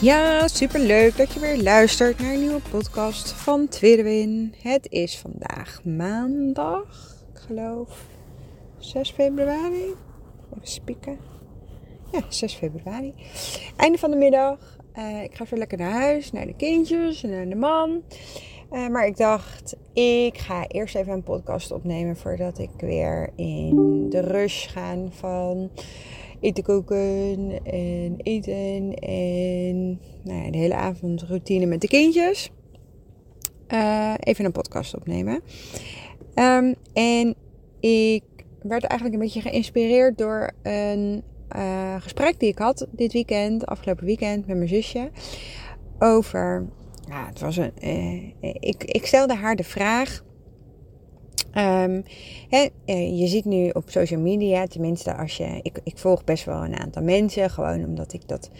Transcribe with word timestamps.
Ja, 0.00 0.48
super 0.48 0.80
leuk 0.80 1.16
dat 1.16 1.32
je 1.32 1.40
weer 1.40 1.62
luistert 1.62 2.18
naar 2.18 2.32
een 2.32 2.40
nieuwe 2.40 2.60
podcast 2.70 3.32
van 3.32 3.68
Tweede 3.68 4.02
Win. 4.02 4.54
Het 4.62 4.86
is 4.90 5.18
vandaag 5.18 5.84
maandag, 5.84 7.16
ik 7.32 7.38
geloof 7.38 8.06
6 8.78 9.10
februari. 9.10 9.94
Even 10.54 10.66
spieken. 10.68 11.18
Ja, 12.12 12.20
6 12.28 12.54
februari. 12.54 13.14
Einde 13.76 13.98
van 13.98 14.10
de 14.10 14.16
middag. 14.16 14.78
Uh, 14.98 15.22
ik 15.22 15.34
ga 15.34 15.44
weer 15.50 15.58
lekker 15.58 15.78
naar 15.78 15.92
huis, 15.92 16.32
naar 16.32 16.46
de 16.46 16.56
kindjes 16.56 17.22
en 17.22 17.30
naar 17.30 17.48
de 17.48 17.54
man. 17.54 18.02
Uh, 18.72 18.88
maar 18.88 19.06
ik 19.06 19.16
dacht, 19.16 19.76
ik 19.92 20.38
ga 20.38 20.66
eerst 20.66 20.94
even 20.94 21.12
een 21.12 21.22
podcast 21.22 21.70
opnemen 21.70 22.16
voordat 22.16 22.58
ik 22.58 22.70
weer 22.76 23.30
in 23.36 24.06
de 24.10 24.20
rush 24.20 24.68
ga 24.68 24.96
van 25.10 25.70
eten 26.40 26.64
koken 26.64 27.60
en 27.64 28.16
eten 28.16 28.94
en 28.94 30.00
nou 30.22 30.44
ja, 30.44 30.50
de 30.50 30.58
hele 30.58 30.74
avond 30.74 31.22
routine 31.22 31.66
met 31.66 31.80
de 31.80 31.88
kindjes. 31.88 32.50
Uh, 33.68 34.14
even 34.20 34.44
een 34.44 34.52
podcast 34.52 34.96
opnemen. 34.96 35.40
Um, 36.34 36.74
en 36.92 37.34
ik 37.80 38.24
werd 38.62 38.84
eigenlijk 38.84 39.14
een 39.14 39.26
beetje 39.26 39.40
geïnspireerd 39.40 40.18
door 40.18 40.50
een 40.62 41.22
uh, 41.56 41.94
gesprek 42.00 42.40
die 42.40 42.48
ik 42.48 42.58
had 42.58 42.86
dit 42.90 43.12
weekend, 43.12 43.66
afgelopen 43.66 44.04
weekend, 44.04 44.46
met 44.46 44.56
mijn 44.56 44.68
zusje. 44.68 45.10
Over, 45.98 46.66
ja, 47.08 47.26
het 47.26 47.40
was 47.40 47.56
een, 47.56 47.72
uh, 47.82 48.54
ik, 48.60 48.84
ik 48.84 49.06
stelde 49.06 49.34
haar 49.34 49.56
de 49.56 49.64
vraag. 49.64 50.24
Um, 51.58 52.04
je 53.16 53.26
ziet 53.26 53.44
nu 53.44 53.68
op 53.68 53.90
social 53.90 54.20
media, 54.20 54.66
tenminste 54.66 55.16
als 55.16 55.36
je, 55.36 55.58
ik, 55.62 55.80
ik 55.84 55.98
volg 55.98 56.24
best 56.24 56.44
wel 56.44 56.64
een 56.64 56.78
aantal 56.78 57.02
mensen, 57.02 57.50
gewoon 57.50 57.84
omdat 57.84 58.12
ik 58.12 58.28
dat, 58.28 58.50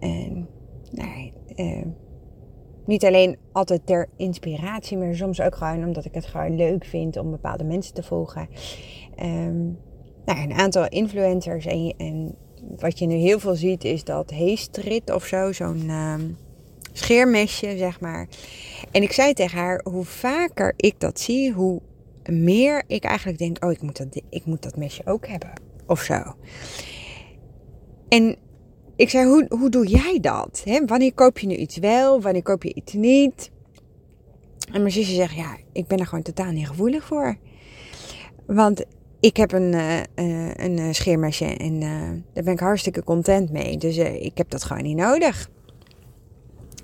uh, 0.00 0.44
nou, 0.90 1.32
uh, 1.56 1.84
niet 2.86 3.04
alleen 3.04 3.36
altijd 3.52 3.86
ter 3.86 4.08
inspiratie, 4.16 4.96
maar 4.96 5.14
soms 5.14 5.40
ook 5.40 5.54
gewoon 5.54 5.84
omdat 5.84 6.04
ik 6.04 6.14
het 6.14 6.26
gewoon 6.26 6.56
leuk 6.56 6.84
vind 6.84 7.16
om 7.16 7.30
bepaalde 7.30 7.64
mensen 7.64 7.94
te 7.94 8.02
volgen. 8.02 8.48
Um, 9.22 9.78
nou, 10.24 10.40
een 10.42 10.52
aantal 10.52 10.88
influencers. 10.88 11.66
En, 11.66 11.94
en, 11.96 12.34
wat 12.76 12.98
je 12.98 13.06
nu 13.06 13.14
heel 13.14 13.38
veel 13.38 13.54
ziet 13.54 13.84
is 13.84 14.04
dat 14.04 14.30
heestrit 14.30 15.10
of 15.14 15.24
zo, 15.24 15.52
zo'n 15.52 15.90
scheermesje, 16.92 17.76
zeg 17.76 18.00
maar. 18.00 18.28
En 18.90 19.02
ik 19.02 19.12
zei 19.12 19.32
tegen 19.32 19.58
haar, 19.58 19.80
hoe 19.90 20.04
vaker 20.04 20.74
ik 20.76 21.00
dat 21.00 21.20
zie, 21.20 21.52
hoe 21.52 21.80
meer 22.28 22.82
ik 22.86 23.04
eigenlijk 23.04 23.38
denk, 23.38 23.64
oh, 23.64 23.70
ik 23.70 23.82
moet 23.82 23.96
dat, 23.96 24.22
ik 24.30 24.44
moet 24.44 24.62
dat 24.62 24.76
mesje 24.76 25.02
ook 25.04 25.26
hebben. 25.26 25.52
Of 25.86 26.00
zo. 26.00 26.22
En 28.08 28.36
ik 28.96 29.10
zei, 29.10 29.26
hoe, 29.26 29.46
hoe 29.48 29.70
doe 29.70 29.86
jij 29.86 30.18
dat? 30.20 30.62
Wanneer 30.86 31.12
koop 31.12 31.38
je 31.38 31.46
nu 31.46 31.54
iets 31.54 31.76
wel, 31.76 32.20
wanneer 32.20 32.42
koop 32.42 32.62
je 32.62 32.74
iets 32.74 32.92
niet? 32.92 33.50
En 34.72 34.80
mijn 34.80 34.92
zusje 34.92 35.14
zegt, 35.14 35.34
ja, 35.34 35.56
ik 35.72 35.86
ben 35.86 35.98
er 35.98 36.06
gewoon 36.06 36.24
totaal 36.24 36.52
niet 36.52 36.66
gevoelig 36.66 37.04
voor. 37.04 37.36
Want 38.46 38.84
ik 39.20 39.36
heb 39.36 39.52
een, 39.52 39.72
uh, 39.72 40.00
een 40.54 40.78
uh, 40.78 40.92
scheermesje 40.92 41.44
en 41.44 41.80
daar 42.32 42.44
ben 42.44 42.52
ik 42.52 42.60
hartstikke 42.60 43.04
content 43.04 43.50
mee. 43.50 43.76
Dus 43.76 43.96
ik 43.96 44.38
heb 44.38 44.50
dat 44.50 44.64
gewoon 44.64 44.82
niet 44.82 44.96
nodig. 44.96 45.50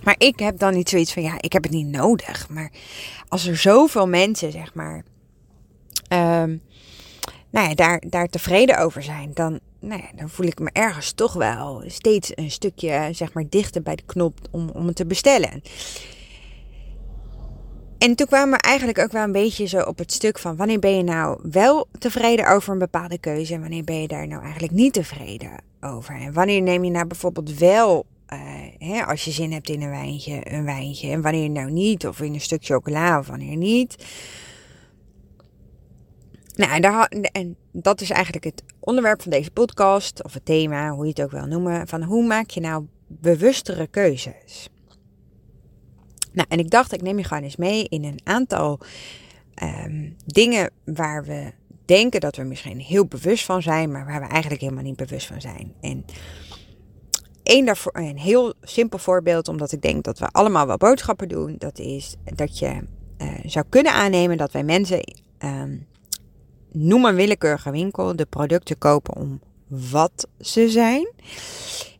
Maar 0.06 0.14
ik 0.18 0.38
heb 0.38 0.58
dan 0.58 0.74
niet 0.74 0.88
zoiets 0.88 1.12
van, 1.12 1.22
ja, 1.22 1.34
ik 1.40 1.52
heb 1.52 1.62
het 1.62 1.72
niet 1.72 1.86
nodig. 1.86 2.48
Maar 2.48 2.70
als 3.28 3.46
er 3.46 3.56
zoveel 3.56 4.08
mensen, 4.08 4.52
zeg 4.52 4.74
maar, 4.74 5.04
um, 6.08 6.62
nou 7.50 7.68
ja, 7.68 7.74
daar, 7.74 8.02
daar 8.06 8.28
tevreden 8.28 8.78
over 8.78 9.02
zijn, 9.02 9.30
dan, 9.34 9.60
nou 9.80 10.00
ja, 10.00 10.08
dan 10.16 10.28
voel 10.28 10.46
ik 10.46 10.58
me 10.58 10.70
ergens 10.72 11.12
toch 11.12 11.32
wel 11.32 11.82
steeds 11.86 12.32
een 12.34 12.50
stukje, 12.50 13.08
zeg 13.12 13.32
maar, 13.32 13.44
dichter 13.48 13.82
bij 13.82 13.96
de 13.96 14.02
knop 14.06 14.38
om, 14.50 14.68
om 14.68 14.86
het 14.86 14.96
te 14.96 15.06
bestellen. 15.06 15.62
En 17.98 18.14
toen 18.14 18.26
kwamen 18.26 18.58
we 18.58 18.64
eigenlijk 18.64 18.98
ook 18.98 19.12
wel 19.12 19.22
een 19.22 19.32
beetje 19.32 19.66
zo 19.66 19.80
op 19.80 19.98
het 19.98 20.12
stuk 20.12 20.38
van 20.38 20.56
wanneer 20.56 20.78
ben 20.78 20.96
je 20.96 21.02
nou 21.02 21.38
wel 21.50 21.86
tevreden 21.98 22.48
over 22.48 22.72
een 22.72 22.78
bepaalde 22.78 23.18
keuze 23.18 23.54
en 23.54 23.60
wanneer 23.60 23.84
ben 23.84 24.00
je 24.00 24.08
daar 24.08 24.26
nou 24.26 24.42
eigenlijk 24.42 24.72
niet 24.72 24.92
tevreden 24.92 25.50
over. 25.80 26.20
En 26.20 26.32
wanneer 26.32 26.62
neem 26.62 26.84
je 26.84 26.90
nou 26.90 27.06
bijvoorbeeld 27.06 27.58
wel, 27.58 28.06
uh, 28.32 28.38
hè, 28.78 29.04
als 29.04 29.24
je 29.24 29.30
zin 29.30 29.52
hebt 29.52 29.68
in 29.68 29.82
een 29.82 29.90
wijntje, 29.90 30.52
een 30.52 30.64
wijntje 30.64 31.10
en 31.10 31.22
wanneer 31.22 31.50
nou 31.50 31.70
niet, 31.70 32.06
of 32.06 32.20
in 32.20 32.34
een 32.34 32.40
stuk 32.40 32.64
chocola 32.64 33.18
of 33.18 33.26
wanneer 33.26 33.56
niet. 33.56 33.96
Nou, 36.56 36.72
en, 36.72 36.82
daar, 36.82 37.08
en 37.32 37.56
dat 37.72 38.00
is 38.00 38.10
eigenlijk 38.10 38.44
het 38.44 38.62
onderwerp 38.80 39.22
van 39.22 39.30
deze 39.30 39.50
podcast, 39.50 40.24
of 40.24 40.34
het 40.34 40.44
thema, 40.44 40.90
hoe 40.90 41.04
je 41.04 41.10
het 41.10 41.22
ook 41.22 41.30
wil 41.30 41.46
noemen, 41.46 41.88
van 41.88 42.02
hoe 42.02 42.26
maak 42.26 42.50
je 42.50 42.60
nou 42.60 42.86
bewustere 43.06 43.86
keuzes. 43.86 44.68
Nou, 46.32 46.48
en 46.48 46.58
ik 46.58 46.70
dacht, 46.70 46.92
ik 46.92 47.02
neem 47.02 47.18
je 47.18 47.24
gewoon 47.24 47.42
eens 47.42 47.56
mee 47.56 47.84
in 47.88 48.04
een 48.04 48.20
aantal 48.24 48.80
um, 49.62 50.16
dingen 50.26 50.70
waar 50.84 51.24
we 51.24 51.52
denken 51.84 52.20
dat 52.20 52.36
we 52.36 52.42
misschien 52.42 52.80
heel 52.80 53.06
bewust 53.06 53.44
van 53.44 53.62
zijn, 53.62 53.90
maar 53.90 54.06
waar 54.06 54.20
we 54.20 54.26
eigenlijk 54.26 54.60
helemaal 54.62 54.82
niet 54.82 54.96
bewust 54.96 55.26
van 55.26 55.40
zijn. 55.40 55.72
En 55.80 56.04
één 57.42 57.64
daarvoor, 57.64 57.96
een 57.96 58.18
heel 58.18 58.54
simpel 58.62 58.98
voorbeeld, 58.98 59.48
omdat 59.48 59.72
ik 59.72 59.82
denk 59.82 60.04
dat 60.04 60.18
we 60.18 60.26
allemaal 60.26 60.66
wel 60.66 60.76
boodschappen 60.76 61.28
doen, 61.28 61.54
dat 61.58 61.78
is 61.78 62.16
dat 62.24 62.58
je 62.58 62.80
uh, 63.18 63.28
zou 63.44 63.64
kunnen 63.68 63.92
aannemen 63.92 64.36
dat 64.36 64.52
wij 64.52 64.64
mensen, 64.64 65.14
um, 65.38 65.86
noem 66.76 67.04
een 67.04 67.14
willekeurige 67.14 67.70
winkel, 67.70 68.16
de 68.16 68.26
producten 68.26 68.78
kopen 68.78 69.16
om 69.16 69.40
wat 69.68 70.26
ze 70.40 70.68
zijn. 70.68 71.08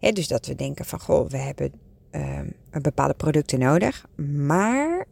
Dus 0.01 0.29
dat 0.29 0.47
we 0.47 0.55
denken 0.55 0.85
van, 0.85 1.01
goh, 1.01 1.31
we 1.31 1.37
hebben 1.37 1.73
um, 2.13 2.55
bepaalde 2.83 3.15
producten 3.15 3.59
nodig. 3.59 4.07
Maar 4.47 5.07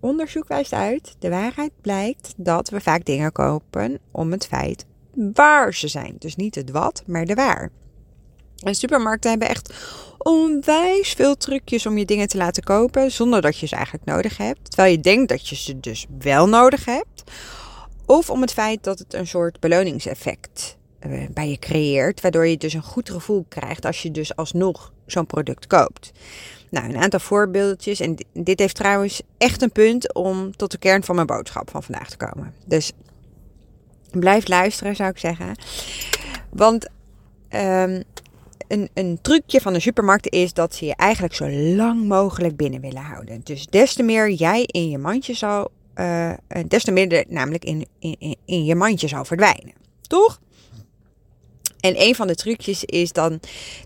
onderzoek 0.00 0.48
wijst 0.48 0.72
uit, 0.72 1.16
de 1.18 1.28
waarheid 1.28 1.72
blijkt 1.80 2.34
dat 2.36 2.68
we 2.68 2.80
vaak 2.80 3.04
dingen 3.04 3.32
kopen 3.32 3.98
om 4.10 4.32
het 4.32 4.46
feit 4.46 4.84
waar 5.32 5.74
ze 5.74 5.88
zijn. 5.88 6.16
Dus 6.18 6.36
niet 6.36 6.54
het 6.54 6.70
wat, 6.70 7.02
maar 7.06 7.24
de 7.24 7.34
waar. 7.34 7.70
En 8.58 8.74
supermarkten 8.74 9.30
hebben 9.30 9.48
echt 9.48 9.74
onwijs 10.18 11.12
veel 11.12 11.36
trucjes 11.36 11.86
om 11.86 11.98
je 11.98 12.04
dingen 12.04 12.28
te 12.28 12.36
laten 12.36 12.62
kopen 12.62 13.10
zonder 13.10 13.42
dat 13.42 13.58
je 13.58 13.66
ze 13.66 13.74
eigenlijk 13.74 14.04
nodig 14.04 14.36
hebt. 14.36 14.70
Terwijl 14.70 14.92
je 14.92 15.00
denkt 15.00 15.28
dat 15.28 15.48
je 15.48 15.56
ze 15.56 15.80
dus 15.80 16.06
wel 16.18 16.48
nodig 16.48 16.84
hebt. 16.84 17.24
Of 18.08 18.30
om 18.30 18.40
het 18.40 18.52
feit 18.52 18.84
dat 18.84 18.98
het 18.98 19.14
een 19.14 19.26
soort 19.26 19.60
beloningseffect 19.60 20.76
uh, 21.06 21.28
bij 21.30 21.50
je 21.50 21.58
creëert, 21.58 22.20
waardoor 22.20 22.46
je 22.46 22.56
dus 22.56 22.72
een 22.72 22.82
goed 22.82 23.10
gevoel 23.10 23.44
krijgt 23.48 23.84
als 23.84 24.02
je 24.02 24.10
dus 24.10 24.36
alsnog 24.36 24.92
zo'n 25.06 25.26
product 25.26 25.66
koopt. 25.66 26.12
Nou, 26.70 26.88
een 26.88 26.96
aantal 26.96 27.20
voorbeeldjes. 27.20 28.00
En 28.00 28.16
dit 28.32 28.58
heeft 28.58 28.74
trouwens 28.74 29.22
echt 29.38 29.62
een 29.62 29.72
punt 29.72 30.14
om 30.14 30.56
tot 30.56 30.70
de 30.70 30.78
kern 30.78 31.04
van 31.04 31.14
mijn 31.14 31.26
boodschap 31.26 31.70
van 31.70 31.82
vandaag 31.82 32.10
te 32.10 32.16
komen. 32.16 32.54
Dus 32.64 32.92
blijf 34.10 34.48
luisteren, 34.48 34.96
zou 34.96 35.10
ik 35.10 35.18
zeggen. 35.18 35.54
Want 36.50 36.88
um, 37.50 38.02
een, 38.68 38.88
een 38.94 39.18
trucje 39.22 39.60
van 39.60 39.72
de 39.72 39.80
supermarkt 39.80 40.32
is 40.32 40.52
dat 40.52 40.74
ze 40.74 40.84
je 40.84 40.96
eigenlijk 40.96 41.34
zo 41.34 41.50
lang 41.50 42.04
mogelijk 42.04 42.56
binnen 42.56 42.80
willen 42.80 43.02
houden. 43.02 43.40
Dus 43.44 43.66
des 43.66 43.94
te 43.94 44.02
meer 44.02 44.30
jij 44.30 44.62
in 44.62 44.90
je 44.90 44.98
mandje 44.98 45.34
zal, 45.34 45.70
uh, 46.00 46.32
des 46.66 46.84
te 46.84 46.90
meer 46.90 47.24
namelijk 47.28 47.64
in, 47.64 47.86
in, 47.98 48.36
in 48.44 48.64
je 48.64 48.74
mandje 48.74 49.08
zal 49.08 49.24
verdwijnen. 49.24 49.72
Toch? 50.00 50.40
En 51.80 52.00
een 52.02 52.14
van 52.14 52.26
de 52.26 52.34
trucjes 52.34 52.84
is 52.84 53.12
dan 53.12 53.40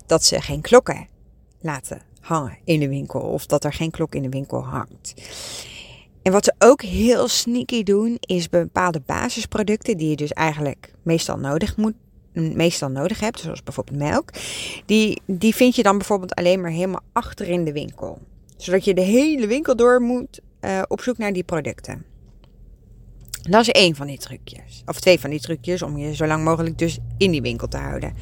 dat 0.06 0.24
ze 0.24 0.40
geen 0.40 0.60
klokken 0.60 1.08
laten 1.60 2.02
hangen 2.20 2.58
in 2.64 2.80
de 2.80 2.88
winkel. 2.88 3.20
Of 3.20 3.46
dat 3.46 3.64
er 3.64 3.72
geen 3.72 3.90
klok 3.90 4.14
in 4.14 4.22
de 4.22 4.28
winkel 4.28 4.64
hangt. 4.64 5.14
En 6.22 6.32
wat 6.32 6.44
ze 6.44 6.54
ook 6.58 6.82
heel 6.82 7.28
sneaky 7.28 7.82
doen, 7.82 8.16
is 8.20 8.48
bepaalde 8.48 9.02
basisproducten 9.06 9.96
die 9.96 10.08
je 10.08 10.16
dus 10.16 10.32
eigenlijk 10.32 10.92
meestal 11.02 11.36
nodig 11.36 11.76
moet. 11.76 11.94
Meestal 12.32 12.88
nodig 12.88 13.20
hebt, 13.20 13.40
zoals 13.40 13.62
bijvoorbeeld 13.62 13.98
melk. 13.98 14.30
Die, 14.86 15.22
die 15.26 15.54
vind 15.54 15.76
je 15.76 15.82
dan 15.82 15.98
bijvoorbeeld 15.98 16.34
alleen 16.34 16.60
maar 16.60 16.70
helemaal 16.70 17.02
achter 17.12 17.48
in 17.48 17.64
de 17.64 17.72
winkel. 17.72 18.18
Zodat 18.56 18.84
je 18.84 18.94
de 18.94 19.00
hele 19.00 19.46
winkel 19.46 19.76
door 19.76 20.00
moet 20.00 20.40
uh, 20.64 20.82
op 20.88 21.00
zoek 21.00 21.18
naar 21.18 21.32
die 21.32 21.44
producten. 21.44 22.04
Dat 23.50 23.60
is 23.60 23.68
één 23.68 23.94
van 23.94 24.06
die 24.06 24.18
trucjes. 24.18 24.82
Of 24.86 25.00
twee 25.00 25.20
van 25.20 25.30
die 25.30 25.40
trucjes 25.40 25.82
om 25.82 25.98
je 25.98 26.14
zo 26.14 26.26
lang 26.26 26.44
mogelijk 26.44 26.78
dus 26.78 26.98
in 27.16 27.30
die 27.30 27.42
winkel 27.42 27.68
te 27.68 27.76
houden. 27.76 28.14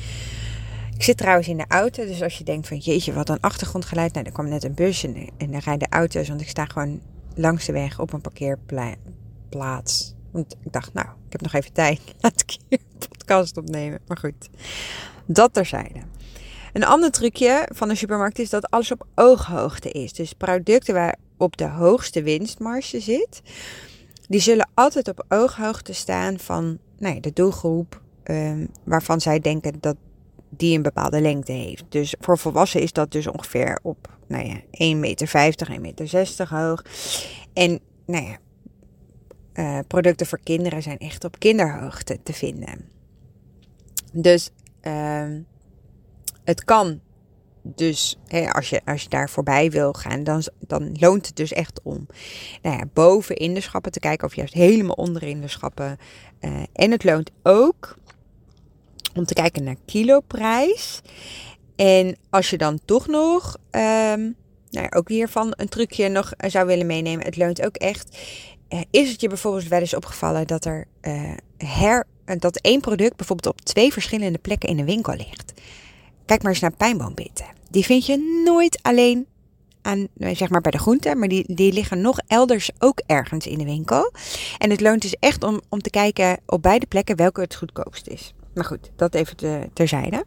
Ik 0.95 1.03
zit 1.03 1.17
trouwens 1.17 1.49
in 1.49 1.57
de 1.57 1.65
auto, 1.69 2.05
dus 2.05 2.23
als 2.23 2.39
je 2.39 2.45
denkt 2.45 2.69
van 2.69 2.77
jeetje, 2.77 3.13
wat 3.13 3.29
een 3.29 3.41
achtergrondgeluid. 3.41 4.13
Nou, 4.13 4.27
er 4.27 4.33
kwam 4.33 4.49
net 4.49 4.65
een 4.65 4.75
bus 4.75 5.05
en, 5.05 5.29
en 5.37 5.51
dan 5.51 5.61
rijden 5.61 5.89
auto's, 5.89 6.29
want 6.29 6.41
ik 6.41 6.49
sta 6.49 6.65
gewoon 6.65 7.01
langs 7.35 7.67
de 7.67 7.73
weg 7.73 8.01
op 8.01 8.13
een 8.13 8.21
parkeerplaats. 8.21 10.15
Want 10.31 10.57
ik 10.65 10.73
dacht, 10.73 10.93
nou, 10.93 11.07
ik 11.07 11.33
heb 11.33 11.41
nog 11.41 11.53
even 11.53 11.73
tijd. 11.73 12.01
Laat 12.21 12.41
ik 12.41 12.57
hier 12.69 12.79
een 12.81 13.09
podcast 13.09 13.57
opnemen. 13.57 14.01
Maar 14.07 14.19
goed, 14.19 14.49
dat 15.27 15.55
terzijde. 15.55 16.01
Een 16.73 16.85
ander 16.85 17.11
trucje 17.11 17.69
van 17.75 17.89
de 17.89 17.95
supermarkt 17.95 18.39
is 18.39 18.51
dat 18.51 18.71
alles 18.71 18.93
op 18.93 19.07
ooghoogte 19.15 19.91
is. 19.91 20.13
Dus 20.13 20.33
producten 20.33 20.95
waar 20.95 21.17
op 21.41 21.57
de 21.57 21.69
hoogste 21.69 22.23
winstmarge 22.23 23.01
zit, 23.01 23.43
die 24.29 24.41
zullen 24.41 24.69
altijd 24.75 25.09
op 25.09 25.25
ooghoogte 25.29 25.93
staan 25.93 26.39
van 26.39 26.79
nou 26.99 27.15
ja, 27.15 27.21
de 27.21 27.33
doelgroep 27.33 28.01
um, 28.25 28.69
waarvan 28.85 29.21
zij 29.21 29.39
denken 29.39 29.75
dat 29.81 29.97
die 30.49 30.77
een 30.77 30.83
bepaalde 30.83 31.21
lengte 31.21 31.53
heeft. 31.53 31.85
Dus 31.89 32.15
voor 32.21 32.39
volwassenen 32.39 32.85
is 32.85 32.93
dat 32.93 33.13
dus 33.13 33.27
ongeveer 33.27 33.79
op 33.83 34.19
nou 34.27 34.47
ja, 34.47 34.61
1,50 34.95 34.99
meter, 34.99 35.69
1,60 35.75 35.81
meter 35.81 36.49
hoog. 36.49 36.85
En 37.53 37.81
nou 38.07 38.25
ja, 38.25 38.39
uh, 39.55 39.79
producten 39.87 40.27
voor 40.27 40.41
kinderen 40.43 40.83
zijn 40.83 40.99
echt 40.99 41.25
op 41.25 41.39
kinderhoogte 41.39 42.19
te 42.23 42.33
vinden. 42.33 42.89
Dus 44.13 44.51
uh, 44.83 45.27
het 46.45 46.65
kan 46.65 47.01
dus 47.63 48.19
als, 48.53 48.71
je, 48.71 48.81
als 48.85 49.03
je 49.03 49.09
daar 49.09 49.31
voorbij 49.31 49.71
wil 49.71 49.93
gaan, 49.93 50.25
dan, 50.25 50.43
dan 50.59 50.97
loont 50.99 51.27
het 51.27 51.37
dus 51.37 51.53
echt 51.53 51.81
om 51.83 52.07
nou 52.63 52.77
ja, 52.77 52.85
boven 52.93 53.37
in 53.37 53.55
de 53.55 53.61
schappen 53.61 53.93
te 53.93 54.01
kijken 54.01 54.27
of 54.27 54.35
juist 54.35 54.55
helemaal 54.55 54.95
onderin 54.95 55.41
de 55.41 55.49
schappen. 55.49 55.99
Uh, 56.41 56.63
en 56.73 56.91
het 56.91 57.05
loont 57.05 57.31
ook 57.43 57.97
om 59.15 59.25
te 59.25 59.35
kijken 59.35 59.65
naar 59.65 59.77
kiloprijs. 59.87 61.01
En 61.77 62.17
als 62.31 62.51
je 62.51 62.59
dan 62.59 62.81
toch 62.85 63.07
nog, 63.07 63.57
um, 63.71 64.37
nou 64.71 64.85
ja, 64.85 64.89
ook 64.91 65.09
hiervan 65.09 65.53
een 65.57 65.69
trucje 65.69 66.09
nog 66.09 66.33
zou 66.37 66.67
willen 66.67 66.87
meenemen, 66.87 67.25
het 67.25 67.37
loont 67.37 67.65
ook 67.65 67.77
echt. 67.77 68.19
Uh, 68.69 68.81
is 68.91 69.11
het 69.11 69.21
je 69.21 69.29
bijvoorbeeld 69.29 69.69
wel 69.69 69.81
eens 69.81 69.95
opgevallen 69.95 70.47
dat 70.47 70.65
er 70.65 70.87
her, 71.57 72.07
dat 72.39 72.57
één 72.57 72.81
product 72.81 73.17
bijvoorbeeld 73.17 73.55
op 73.55 73.61
twee 73.61 73.93
verschillende 73.93 74.39
plekken 74.39 74.69
in 74.69 74.77
de 74.77 74.85
winkel 74.85 75.15
ligt? 75.15 75.53
Kijk 76.31 76.43
maar 76.43 76.53
eens 76.53 76.61
naar 76.61 76.77
pijnboombitten. 76.77 77.47
Die 77.71 77.85
vind 77.85 78.07
je 78.07 78.43
nooit 78.45 78.79
alleen 78.83 79.27
aan, 79.83 80.09
zeg 80.17 80.49
maar 80.49 80.61
bij 80.61 80.71
de 80.71 80.79
groenten, 80.79 81.19
maar 81.19 81.29
die, 81.29 81.55
die 81.55 81.73
liggen 81.73 82.01
nog 82.01 82.19
elders 82.27 82.71
ook 82.79 83.03
ergens 83.07 83.47
in 83.47 83.59
de 83.59 83.65
winkel. 83.65 84.13
En 84.59 84.71
het 84.71 84.81
loont 84.81 85.03
dus 85.03 85.17
echt 85.21 85.45
om, 85.45 85.61
om 85.69 85.83
te 85.83 85.91
kijken 85.91 86.39
op 86.47 86.63
beide 86.63 86.87
plekken 86.87 87.17
welke 87.17 87.41
het 87.41 87.55
goedkoopst 87.55 88.07
is. 88.07 88.35
Maar 88.55 88.65
goed, 88.65 88.91
dat 88.97 89.15
even 89.15 89.37
te, 89.37 89.69
terzijde. 89.73 90.17
Um, 90.17 90.25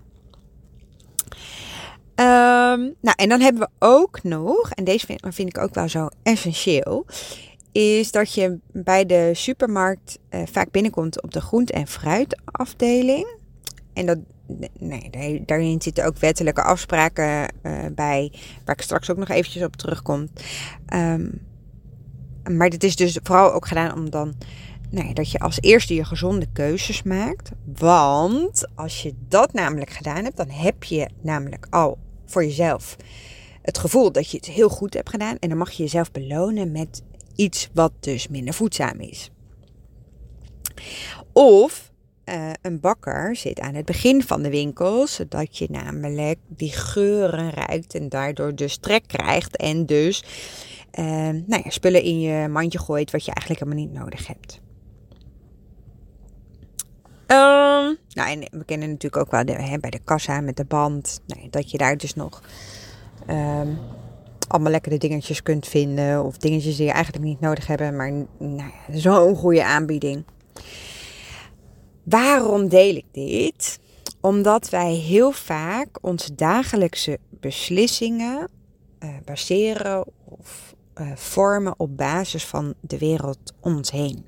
nou, 3.02 3.16
en 3.16 3.30
dan 3.30 3.42
hebben 3.42 3.62
we 3.62 3.86
ook 3.86 4.24
nog, 4.24 4.72
en 4.72 4.84
deze 4.84 5.06
vind, 5.06 5.22
vind 5.30 5.50
ik 5.50 5.58
ook 5.58 5.74
wel 5.74 5.90
zo 5.90 6.08
essentieel, 6.24 7.06
is 7.72 8.12
dat 8.12 8.34
je 8.34 8.60
bij 8.72 9.06
de 9.06 9.30
supermarkt 9.34 10.20
uh, 10.30 10.42
vaak 10.52 10.72
binnenkomt 10.72 11.22
op 11.22 11.34
de 11.34 11.42
groente- 11.42 11.74
en 11.74 11.88
fruitafdeling. 11.88 13.42
En 13.94 14.06
dat, 14.06 14.18
nee, 14.80 15.44
daarin 15.46 15.82
zitten 15.82 16.06
ook 16.06 16.18
wettelijke 16.18 16.64
afspraken 16.64 17.54
uh, 17.64 17.86
bij, 17.96 18.32
waar 18.66 18.76
ik 18.76 18.82
straks 18.82 19.12
ook 19.12 19.18
nog 19.18 19.30
eventjes 19.30 19.64
op 19.64 19.76
terugkom. 19.76 20.30
Um, 20.94 21.42
maar 22.52 22.70
dit 22.70 22.84
is 22.84 22.96
dus 22.96 23.20
vooral 23.24 23.54
ook 23.54 23.68
gedaan 23.68 23.94
om 23.94 24.10
dan 24.10 24.36
dat 25.14 25.32
je 25.32 25.40
als 25.40 25.62
eerste 25.62 25.94
je 25.94 26.06
gezonde 26.06 26.48
keuzes 26.54 27.04
maakt. 27.04 27.52
Want 27.78 28.68
als 28.76 29.02
je 29.02 29.14
dat 29.28 29.54
namelijk 29.54 29.90
gedaan 29.90 30.24
hebt, 30.24 30.38
dan 30.38 30.50
heb 30.50 30.84
je 30.84 31.10
namelijk 31.22 31.68
al 31.70 31.98
voor 32.26 32.44
jezelf 32.44 32.96
het 33.62 33.78
gevoel 33.78 34.12
dat 34.12 34.30
je 34.30 34.38
het 34.38 34.46
heel 34.46 34.70
goed 34.70 34.94
hebt 34.94 35.10
gedaan. 35.10 35.38
En 35.40 35.50
dan 35.50 35.58
mag 35.58 35.72
je 35.72 35.84
jezelf 35.84 36.12
belonen 36.12 36.72
met 36.72 37.04
iets 37.36 37.70
wat 37.74 37.92
dus 38.00 38.28
minder 38.28 38.54
voedzaam 38.54 39.00
is. 39.00 39.32
Of 41.32 41.92
uh, 42.26 42.52
een 42.62 42.80
bakker 42.80 43.36
zit 43.36 43.60
aan 43.60 43.74
het 43.74 43.86
begin 43.86 44.24
van 44.24 44.42
de 44.42 44.50
winkel, 44.50 45.08
zodat 45.08 45.58
je 45.58 45.68
namelijk 45.70 46.40
die 46.48 46.72
geuren 46.72 47.50
ruikt 47.50 47.96
en 47.96 48.10
daardoor 48.10 48.56
dus 48.56 48.78
trek 48.78 49.04
krijgt 49.08 49.58
en 49.58 49.86
dus 49.86 50.24
uh, 51.00 51.06
nou 51.30 51.62
ja, 51.64 51.70
spullen 51.70 52.04
in 52.04 52.20
je 52.20 52.48
mandje 52.48 52.80
gooit 52.80 53.12
wat 53.12 53.26
je 53.26 53.32
eigenlijk 53.34 53.60
helemaal 53.60 53.86
niet 53.86 54.00
nodig 54.00 54.28
hebt. 54.28 54.62
Um, 57.28 57.98
nou, 58.10 58.32
en 58.32 58.40
we 58.52 58.66
kennen 58.66 58.90
natuurlijk 58.90 59.22
ook 59.22 59.32
wel 59.32 59.56
hè, 59.56 59.78
bij 59.78 59.90
de 59.90 60.00
kassa 60.04 60.42
met 60.42 60.58
de 60.58 60.66
band, 60.66 61.22
nou, 61.28 61.50
dat 61.50 61.72
je 61.72 61.78
daar 61.78 61.98
dus 61.98 62.14
nog 62.14 62.42
um, 63.30 63.78
allemaal 64.48 64.72
lekkere 64.72 64.98
dingetjes 64.98 65.44
kunt 65.44 65.68
vinden. 65.68 66.24
Of 66.24 66.38
dingetjes 66.38 66.76
die 66.76 66.86
je 66.86 66.92
eigenlijk 66.92 67.24
niet 67.26 67.40
nodig 67.40 67.68
hebben, 67.68 67.96
maar 67.96 68.12
nou 68.38 68.72
ja, 68.88 69.00
zo'n 69.00 69.36
goede 69.36 69.64
aanbieding. 69.64 70.24
Waarom 72.04 72.68
deel 72.68 72.96
ik 72.96 73.06
dit? 73.12 73.80
Omdat 74.22 74.70
wij 74.70 74.94
heel 74.94 75.32
vaak 75.32 75.88
onze 76.02 76.36
dagelijkse 76.36 77.20
beslissingen 77.30 78.50
uh, 79.00 79.10
baseren 79.26 80.06
of 80.24 80.76
uh, 81.02 81.16
vormen 81.16 81.74
op 81.78 81.98
basis 81.98 82.46
van 82.46 82.74
de 82.82 82.98
wereld 82.98 83.54
om 83.60 83.76
ons 83.76 83.92
heen. 83.92 84.26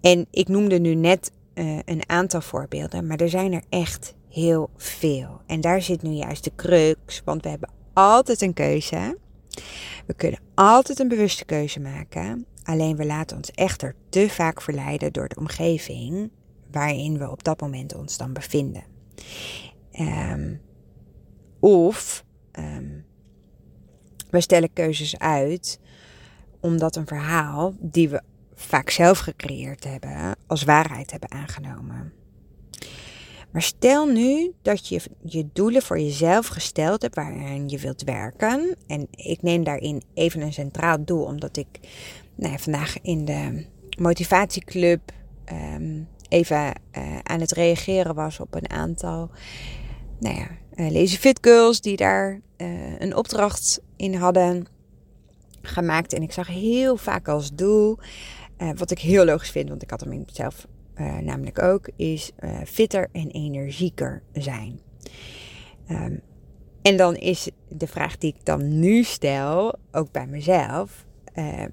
En 0.00 0.26
ik 0.30 0.48
noemde 0.48 0.78
nu 0.78 0.94
net 0.94 1.32
uh, 1.54 1.78
een 1.84 2.02
aantal 2.06 2.40
voorbeelden, 2.40 3.06
maar 3.06 3.20
er 3.20 3.28
zijn 3.28 3.52
er 3.52 3.62
echt 3.68 4.14
heel 4.28 4.70
veel. 4.76 5.40
En 5.46 5.60
daar 5.60 5.82
zit 5.82 6.02
nu 6.02 6.10
juist 6.10 6.44
de 6.44 6.52
crux, 6.56 7.22
want 7.24 7.42
we 7.42 7.48
hebben 7.48 7.70
altijd 7.92 8.40
een 8.40 8.54
keuze. 8.54 9.18
We 10.06 10.14
kunnen 10.14 10.40
altijd 10.54 10.98
een 10.98 11.08
bewuste 11.08 11.44
keuze 11.44 11.80
maken. 11.80 12.46
Alleen 12.62 12.96
we 12.96 13.06
laten 13.06 13.36
ons 13.36 13.50
echter 13.50 13.94
te 14.08 14.28
vaak 14.28 14.62
verleiden 14.62 15.12
door 15.12 15.28
de 15.28 15.36
omgeving 15.38 16.30
waarin 16.72 17.18
we 17.18 17.30
op 17.30 17.44
dat 17.44 17.60
moment 17.60 17.94
ons 17.94 18.16
dan 18.16 18.32
bevinden. 18.32 18.84
Um, 20.00 20.60
of 21.60 22.24
um, 22.58 23.04
we 24.30 24.40
stellen 24.40 24.72
keuzes 24.72 25.18
uit 25.18 25.80
omdat 26.60 26.96
een 26.96 27.06
verhaal 27.06 27.74
die 27.78 28.08
we 28.08 28.22
vaak 28.54 28.90
zelf 28.90 29.18
gecreëerd 29.18 29.84
hebben, 29.84 30.36
als 30.46 30.64
waarheid 30.64 31.10
hebben 31.10 31.30
aangenomen. 31.30 32.12
Maar 33.50 33.62
stel 33.62 34.06
nu 34.06 34.52
dat 34.62 34.88
je 34.88 35.00
je 35.24 35.48
doelen 35.52 35.82
voor 35.82 35.98
jezelf 35.98 36.46
gesteld 36.46 37.02
hebt 37.02 37.14
waarin 37.14 37.68
je 37.68 37.78
wilt 37.78 38.02
werken. 38.02 38.76
En 38.86 39.06
ik 39.10 39.42
neem 39.42 39.64
daarin 39.64 40.02
even 40.14 40.40
een 40.40 40.52
centraal 40.52 41.04
doel, 41.04 41.24
omdat 41.24 41.56
ik 41.56 41.66
nou 42.34 42.52
ja, 42.52 42.58
vandaag 42.58 43.00
in 43.00 43.24
de 43.24 43.66
motivatieclub 43.98 45.12
um, 45.52 46.08
even 46.30 46.72
uh, 46.98 47.18
aan 47.22 47.40
het 47.40 47.52
reageren 47.52 48.14
was 48.14 48.40
op 48.40 48.54
een 48.54 48.70
aantal 48.70 49.30
nou 50.20 50.36
ja, 50.36 50.48
uh, 50.74 50.90
Lazy 50.90 51.16
Fit 51.16 51.38
Girls 51.40 51.80
die 51.80 51.96
daar 51.96 52.40
uh, 52.56 53.00
een 53.00 53.16
opdracht 53.16 53.80
in 53.96 54.14
hadden 54.14 54.66
gemaakt. 55.62 56.12
En 56.12 56.22
ik 56.22 56.32
zag 56.32 56.46
heel 56.46 56.96
vaak 56.96 57.28
als 57.28 57.54
doel 57.54 57.98
wat 58.74 58.90
ik 58.90 58.98
heel 58.98 59.24
logisch 59.24 59.50
vind, 59.50 59.68
want 59.68 59.82
ik 59.82 59.90
had 59.90 60.00
hem 60.00 60.12
in 60.12 60.24
mezelf 60.26 60.66
uh, 60.96 61.18
namelijk 61.18 61.62
ook, 61.62 61.88
is 61.96 62.30
fitter 62.66 63.08
en 63.12 63.30
energieker 63.30 64.22
zijn. 64.32 64.80
Um, 65.90 66.20
en 66.82 66.96
dan 66.96 67.16
is 67.16 67.50
de 67.68 67.86
vraag 67.86 68.18
die 68.18 68.34
ik 68.34 68.44
dan 68.44 68.78
nu 68.78 69.02
stel, 69.02 69.74
ook 69.92 70.12
bij 70.12 70.26
mezelf, 70.26 71.06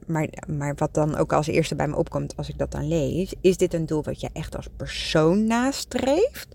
maar, 0.05 0.27
maar 0.47 0.75
wat 0.75 0.93
dan 0.93 1.15
ook 1.15 1.33
als 1.33 1.47
eerste 1.47 1.75
bij 1.75 1.87
me 1.87 1.95
opkomt 1.95 2.35
als 2.35 2.49
ik 2.49 2.57
dat 2.57 2.71
dan 2.71 2.87
lees, 2.87 3.33
is 3.41 3.57
dit 3.57 3.73
een 3.73 3.85
doel 3.85 4.03
wat 4.03 4.21
je 4.21 4.29
echt 4.33 4.55
als 4.55 4.67
persoon 4.77 5.45
nastreeft? 5.45 6.47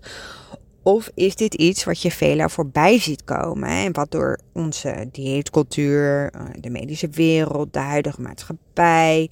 Of 0.81 1.09
is 1.13 1.35
dit 1.35 1.53
iets 1.53 1.83
wat 1.83 2.01
je 2.01 2.11
veelal 2.11 2.49
voorbij 2.49 2.99
ziet 2.99 3.23
komen 3.23 3.69
en 3.69 3.93
wat 3.93 4.11
door 4.11 4.39
onze 4.53 5.07
dieetcultuur, 5.11 6.31
de 6.59 6.69
medische 6.69 7.09
wereld, 7.09 7.73
de 7.73 7.79
huidige 7.79 8.21
maatschappij, 8.21 9.29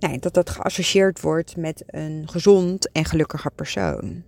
nou, 0.00 0.18
dat 0.18 0.34
dat 0.34 0.50
geassocieerd 0.50 1.20
wordt 1.20 1.56
met 1.56 1.82
een 1.86 2.28
gezond 2.28 2.92
en 2.92 3.04
gelukkiger 3.04 3.52
persoon. 3.52 4.22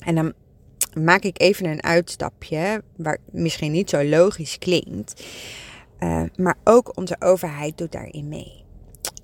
En 0.00 0.14
dan 0.14 0.32
maak 1.04 1.22
ik 1.22 1.40
even 1.40 1.66
een 1.66 1.82
uitstapje, 1.82 2.82
waar 2.96 3.18
misschien 3.30 3.72
niet 3.72 3.90
zo 3.90 4.04
logisch 4.04 4.58
klinkt, 4.58 5.24
uh, 6.00 6.22
maar 6.36 6.56
ook 6.64 6.96
onze 6.96 7.16
overheid 7.18 7.78
doet 7.78 7.92
daarin 7.92 8.28
mee. 8.28 8.64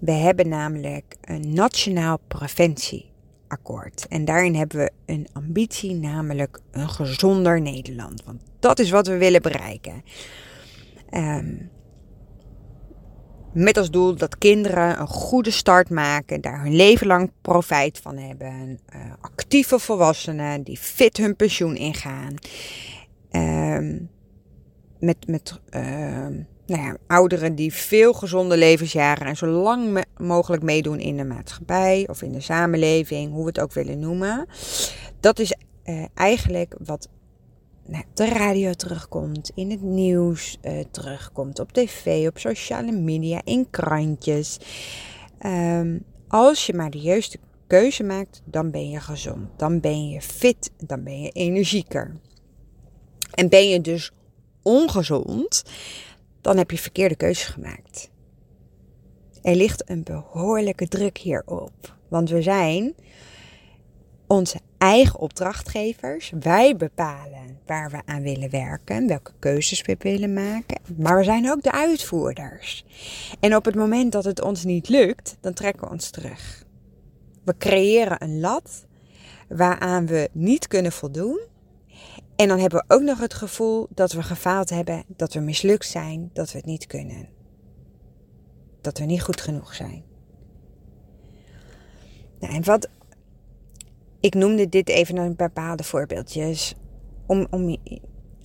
We 0.00 0.12
hebben 0.12 0.48
namelijk 0.48 1.16
een 1.20 1.52
nationaal 1.54 2.18
preventieakkoord. 2.28 4.06
En 4.08 4.24
daarin 4.24 4.54
hebben 4.54 4.78
we 4.78 4.90
een 5.06 5.26
ambitie, 5.32 5.94
namelijk 5.94 6.60
een 6.70 6.88
gezonder 6.88 7.60
Nederland. 7.60 8.22
Want 8.24 8.40
dat 8.58 8.78
is 8.78 8.90
wat 8.90 9.06
we 9.06 9.16
willen 9.16 9.42
bereiken. 9.42 10.02
Um, 11.10 11.70
Met 13.52 13.76
als 13.76 13.90
doel 13.90 14.16
dat 14.16 14.38
kinderen 14.38 15.00
een 15.00 15.06
goede 15.06 15.50
start 15.50 15.90
maken, 15.90 16.40
daar 16.40 16.62
hun 16.62 16.74
leven 16.76 17.06
lang 17.06 17.30
profijt 17.40 17.98
van 17.98 18.16
hebben. 18.16 18.80
Uh, 18.94 19.12
actieve 19.20 19.78
volwassenen 19.78 20.62
die 20.62 20.76
fit 20.78 21.16
hun 21.16 21.36
pensioen 21.36 21.76
ingaan. 21.76 22.34
Uh, 23.30 24.00
met 24.98 25.26
met 25.26 25.60
uh, 25.70 26.26
nou 26.66 26.82
ja, 26.82 26.96
ouderen 27.06 27.54
die 27.54 27.72
veel 27.72 28.12
gezonde 28.12 28.56
levensjaren 28.56 29.26
en 29.26 29.36
zo 29.36 29.46
lang 29.46 30.04
mogelijk 30.16 30.62
meedoen 30.62 31.00
in 31.00 31.16
de 31.16 31.24
maatschappij 31.24 32.08
of 32.08 32.22
in 32.22 32.32
de 32.32 32.40
samenleving, 32.40 33.32
hoe 33.32 33.40
we 33.40 33.48
het 33.48 33.60
ook 33.60 33.72
willen 33.72 33.98
noemen. 33.98 34.46
Dat 35.20 35.38
is 35.38 35.54
uh, 35.84 36.04
eigenlijk 36.14 36.74
wat 36.84 37.08
nou, 37.86 38.04
de 38.14 38.28
radio 38.28 38.72
terugkomt, 38.72 39.50
in 39.54 39.70
het 39.70 39.82
nieuws 39.82 40.58
uh, 40.62 40.80
terugkomt, 40.90 41.58
op 41.58 41.72
tv, 41.72 42.28
op 42.28 42.38
sociale 42.38 42.92
media, 42.92 43.40
in 43.44 43.70
krantjes. 43.70 44.58
Um, 45.46 46.04
als 46.28 46.66
je 46.66 46.74
maar 46.74 46.90
de 46.90 46.98
juiste 46.98 47.38
keuze 47.66 48.02
maakt, 48.02 48.42
dan 48.44 48.70
ben 48.70 48.90
je 48.90 49.00
gezond. 49.00 49.48
Dan 49.56 49.80
ben 49.80 50.08
je 50.08 50.20
fit, 50.20 50.70
dan 50.86 51.04
ben 51.04 51.20
je 51.20 51.30
energieker. 51.30 52.14
En 53.30 53.48
ben 53.48 53.68
je 53.68 53.80
dus 53.80 54.10
ongezond, 54.62 55.62
dan 56.44 56.56
heb 56.56 56.70
je 56.70 56.78
verkeerde 56.78 57.16
keuzes 57.16 57.46
gemaakt. 57.46 58.10
Er 59.42 59.54
ligt 59.54 59.90
een 59.90 60.02
behoorlijke 60.02 60.88
druk 60.88 61.18
hierop. 61.18 61.96
Want 62.08 62.30
we 62.30 62.42
zijn 62.42 62.94
onze 64.26 64.58
eigen 64.78 65.18
opdrachtgevers. 65.18 66.32
Wij 66.40 66.76
bepalen 66.76 67.58
waar 67.66 67.90
we 67.90 68.00
aan 68.04 68.22
willen 68.22 68.50
werken, 68.50 69.06
welke 69.06 69.32
keuzes 69.38 69.82
we 69.82 69.96
willen 69.98 70.32
maken. 70.32 70.80
Maar 70.96 71.16
we 71.16 71.24
zijn 71.24 71.50
ook 71.50 71.62
de 71.62 71.72
uitvoerders. 71.72 72.84
En 73.40 73.56
op 73.56 73.64
het 73.64 73.74
moment 73.74 74.12
dat 74.12 74.24
het 74.24 74.40
ons 74.40 74.64
niet 74.64 74.88
lukt, 74.88 75.36
dan 75.40 75.52
trekken 75.52 75.84
we 75.84 75.92
ons 75.92 76.10
terug. 76.10 76.64
We 77.44 77.56
creëren 77.58 78.22
een 78.22 78.40
lat 78.40 78.86
waaraan 79.48 80.06
we 80.06 80.28
niet 80.32 80.66
kunnen 80.66 80.92
voldoen. 80.92 81.40
En 82.36 82.48
dan 82.48 82.58
hebben 82.58 82.84
we 82.86 82.94
ook 82.94 83.02
nog 83.02 83.18
het 83.18 83.34
gevoel 83.34 83.86
dat 83.90 84.12
we 84.12 84.22
gefaald 84.22 84.70
hebben, 84.70 85.04
dat 85.06 85.32
we 85.32 85.40
mislukt 85.40 85.86
zijn, 85.86 86.30
dat 86.32 86.52
we 86.52 86.58
het 86.58 86.66
niet 86.66 86.86
kunnen. 86.86 87.28
Dat 88.80 88.98
we 88.98 89.04
niet 89.04 89.22
goed 89.22 89.40
genoeg 89.40 89.74
zijn. 89.74 90.04
Nou, 92.40 92.54
en 92.54 92.64
wat 92.64 92.88
ik 94.20 94.34
noemde 94.34 94.68
dit 94.68 94.88
even 94.88 95.16
een 95.16 95.36
bepaalde 95.36 95.84
voorbeeldjes. 95.84 96.74
Om, 97.26 97.46
om 97.50 97.76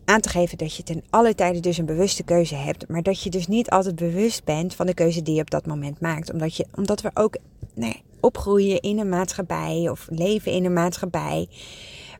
aan 0.05 0.21
te 0.21 0.29
geven 0.29 0.57
dat 0.57 0.75
je 0.75 0.83
ten 0.83 1.03
alle 1.09 1.35
tijden 1.35 1.61
dus 1.61 1.77
een 1.77 1.85
bewuste 1.85 2.23
keuze 2.23 2.55
hebt. 2.55 2.87
Maar 2.87 3.01
dat 3.01 3.23
je 3.23 3.29
dus 3.29 3.47
niet 3.47 3.69
altijd 3.69 3.95
bewust 3.95 4.43
bent 4.43 4.75
van 4.75 4.85
de 4.85 4.93
keuze 4.93 5.21
die 5.21 5.35
je 5.35 5.41
op 5.41 5.49
dat 5.49 5.65
moment 5.65 5.99
maakt. 5.99 6.33
Omdat, 6.33 6.55
je, 6.55 6.65
omdat 6.75 7.01
we 7.01 7.11
ook 7.13 7.37
nee, 7.73 8.03
opgroeien 8.19 8.79
in 8.79 8.99
een 8.99 9.09
maatschappij 9.09 9.89
of 9.89 10.07
leven 10.09 10.51
in 10.51 10.65
een 10.65 10.73
maatschappij. 10.73 11.47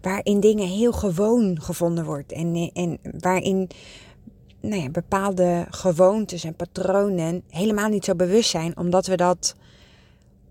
Waarin 0.01 0.39
dingen 0.39 0.67
heel 0.67 0.91
gewoon 0.91 1.61
gevonden 1.61 2.05
worden. 2.05 2.37
En, 2.37 2.71
en 2.73 2.99
waarin 3.19 3.69
nou 4.61 4.81
ja, 4.81 4.89
bepaalde 4.89 5.65
gewoontes 5.69 6.43
en 6.43 6.55
patronen 6.55 7.43
helemaal 7.49 7.89
niet 7.89 8.05
zo 8.05 8.15
bewust 8.15 8.49
zijn. 8.49 8.77
Omdat 8.77 9.07
we 9.07 9.15
dat 9.15 9.55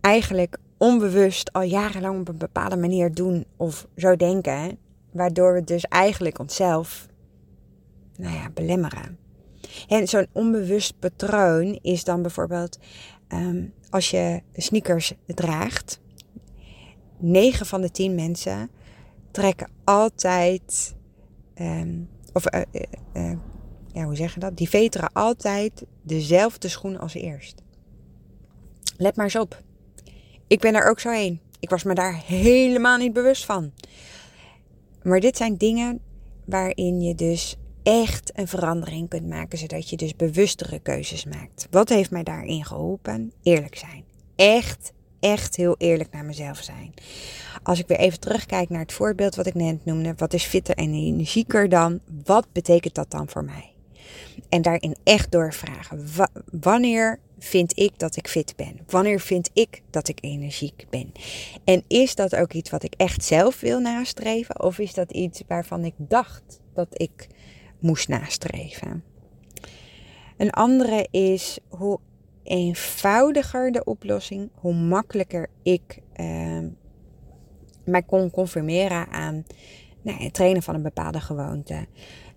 eigenlijk 0.00 0.59
onbewust 0.76 1.52
al 1.52 1.62
jarenlang 1.62 2.21
op 2.21 2.28
een 2.28 2.38
bepaalde 2.38 2.76
manier 2.76 3.14
doen 3.14 3.45
of 3.57 3.87
zo 3.97 4.17
denken. 4.17 4.78
Waardoor 5.12 5.55
we 5.55 5.64
dus 5.64 5.85
eigenlijk 5.85 6.38
onszelf 6.38 7.07
nou 8.17 8.35
ja, 8.35 8.50
belemmeren. 8.55 9.19
En 9.88 10.09
zo'n 10.09 10.26
onbewust 10.33 10.99
patroon 10.99 11.78
is 11.83 12.05
dan 12.05 12.23
bijvoorbeeld 12.23 12.78
um, 13.28 13.73
als 13.90 14.11
je 14.11 14.43
sneakers 14.55 15.12
draagt. 15.26 16.00
9 17.19 17.67
van 17.67 17.81
de 17.81 17.90
10 17.90 18.14
mensen 18.14 18.71
trekken 19.38 19.71
altijd, 19.85 20.95
um, 21.54 22.09
of 22.33 22.54
uh, 22.54 22.61
uh, 23.14 23.33
ja, 23.92 24.04
hoe 24.04 24.16
zeg 24.16 24.35
je 24.35 24.40
dat? 24.40 24.57
Die 24.57 24.68
veteren 24.68 25.12
altijd 25.12 25.85
dezelfde 26.02 26.68
schoen 26.68 26.99
als 26.99 27.14
eerst. 27.14 27.62
Let 28.97 29.16
maar 29.16 29.25
eens 29.25 29.37
op. 29.37 29.62
Ik 30.47 30.61
ben 30.61 30.75
er 30.75 30.90
ook 30.90 31.00
zo 31.00 31.11
heen. 31.11 31.40
Ik 31.61 31.71
was 31.71 31.83
me 31.83 31.95
daar 31.95 32.23
helemaal 32.26 32.99
niet 32.99 33.12
bewust 33.12 33.45
van. 33.45 33.73
Maar 35.02 35.21
dit 35.21 35.37
zijn 35.37 35.57
dingen 35.57 36.00
waarin 36.45 37.00
je 37.00 37.14
dus 37.14 37.57
echt 37.83 38.38
een 38.38 38.49
verandering 38.49 39.09
kunt 39.09 39.28
maken, 39.28 39.59
zodat 39.59 39.90
je 39.90 39.97
dus 39.97 40.16
bewustere 40.16 40.78
keuzes 40.78 41.25
maakt. 41.25 41.66
Wat 41.71 41.88
heeft 41.88 42.11
mij 42.11 42.23
daarin 42.23 42.64
geholpen? 42.64 43.33
Eerlijk 43.42 43.76
zijn. 43.76 44.04
Echt, 44.37 44.92
echt 45.21 45.57
heel 45.57 45.75
eerlijk 45.79 46.13
naar 46.13 46.25
mezelf 46.25 46.63
zijn. 46.63 46.95
Als 47.63 47.79
ik 47.79 47.87
weer 47.87 47.99
even 47.99 48.21
terugkijk 48.21 48.69
naar 48.69 48.81
het 48.81 48.93
voorbeeld 48.93 49.35
wat 49.35 49.47
ik 49.47 49.55
net 49.55 49.85
noemde, 49.85 50.15
wat 50.17 50.33
is 50.33 50.45
fitter 50.45 50.75
en 50.75 50.95
energieker 50.95 51.69
dan? 51.69 52.01
Wat 52.25 52.47
betekent 52.53 52.95
dat 52.95 53.11
dan 53.11 53.29
voor 53.29 53.45
mij? 53.45 53.73
En 54.49 54.63
daarin 54.63 54.97
echt 55.05 55.31
doorvragen. 55.31 56.07
wanneer 56.61 57.21
vind 57.39 57.79
ik 57.79 57.99
dat 57.99 58.17
ik 58.17 58.29
fit 58.29 58.57
ben? 58.57 58.79
Wanneer 58.87 59.21
vind 59.21 59.51
ik 59.53 59.83
dat 59.91 60.09
ik 60.09 60.19
energiek 60.21 60.87
ben? 60.91 61.13
En 61.65 61.85
is 61.87 62.15
dat 62.15 62.37
ook 62.37 62.53
iets 62.53 62.71
wat 62.71 62.83
ik 62.83 62.95
echt 62.97 63.25
zelf 63.25 63.61
wil 63.61 63.81
nastreven? 63.81 64.63
Of 64.63 64.79
is 64.79 64.95
dat 64.95 65.13
iets 65.13 65.43
waarvan 65.47 65.85
ik 65.85 65.95
dacht 65.99 66.61
dat 66.75 66.89
ik 66.91 67.27
moest 67.79 68.09
nastreven? 68.09 69.05
Een 70.37 70.51
andere 70.51 71.09
is 71.11 71.59
hoe 71.69 71.99
eenvoudiger 72.49 73.73
de 73.73 73.85
oplossing, 73.85 74.50
hoe 74.55 74.75
makkelijker 74.75 75.49
ik 75.62 76.00
uh, 76.21 76.67
mij 77.85 78.02
kon 78.02 78.31
conformeren 78.31 79.09
aan 79.09 79.45
nou, 80.02 80.23
het 80.23 80.35
trainen 80.35 80.62
van 80.62 80.75
een 80.75 80.83
bepaalde 80.83 81.21
gewoonte. 81.21 81.87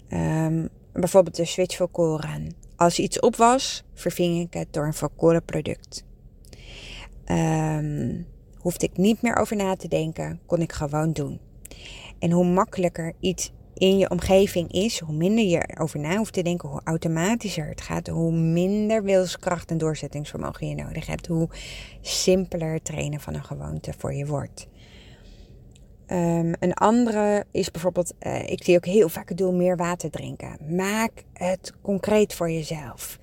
Um, 0.10 0.70
bijvoorbeeld 0.94 1.36
de 1.36 1.46
switch 1.46 1.76
volkoren. 1.76 2.56
Als 2.76 3.00
iets 3.00 3.20
op 3.20 3.36
was, 3.36 3.84
verving 3.94 4.40
ik 4.40 4.54
het 4.54 4.74
door 4.74 4.86
een 4.86 4.94
volkoren 4.94 5.46
product. 5.46 6.06
Um, 7.26 8.28
hoefde 8.58 8.86
ik 8.86 8.98
niet 8.98 9.22
meer 9.22 9.36
over 9.36 9.56
na 9.56 9.76
te 9.76 9.88
denken, 9.88 10.40
kon 10.46 10.62
ik 10.62 10.72
gewoon 10.72 11.14
doen. 11.14 11.40
En 12.20 12.32
hoe 12.32 12.46
makkelijker 12.46 13.14
iets 13.20 13.52
in 13.82 13.98
je 13.98 14.10
omgeving 14.10 14.72
is, 14.72 15.00
hoe 15.00 15.16
minder 15.16 15.46
je 15.46 15.64
erover 15.66 16.00
na 16.00 16.18
hoeft 16.18 16.34
te 16.34 16.42
denken, 16.42 16.70
hoe 16.70 16.82
automatischer 16.84 17.68
het 17.68 17.82
gaat, 17.82 18.08
hoe 18.08 18.32
minder 18.32 19.04
wilskracht 19.04 19.72
en 19.72 19.78
doorzettingsvermogen 19.78 20.68
je 20.68 20.76
nodig 20.76 21.06
hebt, 21.06 21.28
hoe 21.28 21.50
simpeler 22.02 22.74
het 22.74 22.86
trainen 22.86 23.20
van 23.20 23.34
een 23.34 23.44
gewoonte 23.44 23.94
voor 23.98 24.14
je 24.14 24.26
wordt. 24.26 24.68
Um, 26.08 26.54
een 26.60 26.74
andere 26.74 27.46
is 27.52 27.72
bijvoorbeeld, 27.72 28.14
uh, 28.20 28.50
ik 28.50 28.64
zie 28.64 28.76
ook 28.76 28.86
heel 28.86 29.10
vaak 29.10 29.30
het 29.30 29.38
doel 29.38 29.54
meer 29.54 29.78
water 29.78 30.10
drinken. 30.10 30.58
Maak 30.76 31.12
het 31.34 31.74
concreet 31.82 32.34
voor 32.34 32.52
jezelf. 32.52 33.20